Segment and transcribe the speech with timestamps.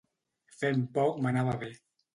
[0.61, 1.75] Fent poc m'anava bé.